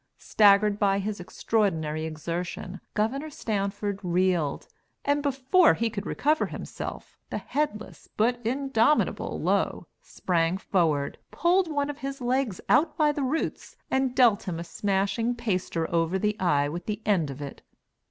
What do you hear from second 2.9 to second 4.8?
Gov. Stanford reeled,